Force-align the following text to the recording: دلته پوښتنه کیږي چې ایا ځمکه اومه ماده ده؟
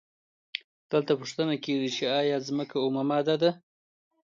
دلته 0.91 1.11
پوښتنه 1.21 1.55
کیږي 1.63 1.89
چې 1.95 2.03
ایا 2.19 2.37
ځمکه 2.47 2.75
اومه 2.81 3.03
ماده 3.09 3.35
ده؟ 3.41 3.51